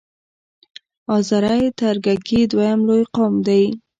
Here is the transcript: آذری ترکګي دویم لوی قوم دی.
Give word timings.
آذری 1.15 1.65
ترکګي 1.79 2.41
دویم 2.51 2.79
لوی 2.87 3.03
قوم 3.15 3.33
دی. 3.47 3.63